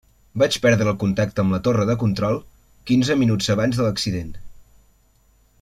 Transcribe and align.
Vaig 0.43 0.55
perdre 0.61 0.87
el 0.91 0.97
contacte 1.03 1.43
amb 1.43 1.53
la 1.57 1.59
torre 1.67 1.85
de 1.91 1.97
control 2.05 2.41
quinze 2.93 3.21
minuts 3.25 3.53
abans 3.57 3.81
de 3.83 3.87
l'accident. 3.89 4.37